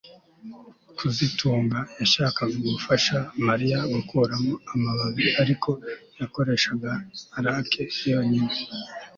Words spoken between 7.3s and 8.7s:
rake yonyine